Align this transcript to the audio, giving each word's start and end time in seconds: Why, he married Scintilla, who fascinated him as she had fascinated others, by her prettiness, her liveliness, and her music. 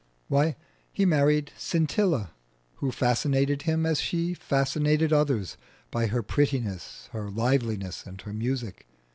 Why, 0.29 0.55
he 0.91 1.05
married 1.05 1.51
Scintilla, 1.59 2.31
who 2.77 2.91
fascinated 2.91 3.61
him 3.61 3.85
as 3.85 4.01
she 4.01 4.29
had 4.29 4.39
fascinated 4.39 5.13
others, 5.13 5.57
by 5.91 6.07
her 6.07 6.23
prettiness, 6.23 7.07
her 7.11 7.29
liveliness, 7.29 8.07
and 8.07 8.19
her 8.21 8.33
music. 8.33 8.87